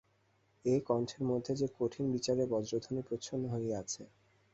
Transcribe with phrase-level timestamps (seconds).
[0.65, 4.01] এ কণ্ঠের মধ্যে যে কঠিন বিচারের বজ্রধ্বনি প্রচ্ছন্ন হইয়া আছে।